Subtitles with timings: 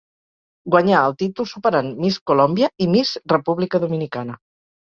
[0.75, 4.41] Guanyà el títol superant Miss Colòmbia i Miss República Dominicana.